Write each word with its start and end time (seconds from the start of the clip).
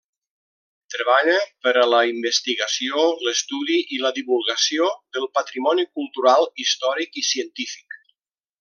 Treballa 0.93 1.35
per 1.65 1.73
a 1.81 1.83
la 1.89 1.99
investigació, 2.11 3.03
l'estudi 3.27 3.77
i 3.97 4.01
la 4.05 4.13
divulgació 4.17 4.89
del 5.19 5.31
patrimoni 5.39 5.89
cultural, 6.01 6.49
històric 6.65 7.21
i 7.23 7.25
científic. 7.33 8.03